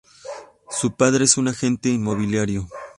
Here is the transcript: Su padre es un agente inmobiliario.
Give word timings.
Su 0.71 0.95
padre 0.95 1.25
es 1.25 1.37
un 1.37 1.47
agente 1.49 1.89
inmobiliario. 1.89 2.67